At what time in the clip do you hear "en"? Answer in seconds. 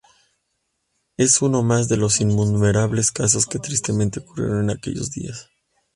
4.61-4.69